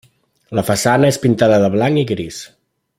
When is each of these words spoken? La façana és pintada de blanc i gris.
La 0.59 0.63
façana 0.69 1.11
és 1.13 1.19
pintada 1.27 1.59
de 1.65 1.71
blanc 1.77 2.05
i 2.05 2.07
gris. 2.15 2.45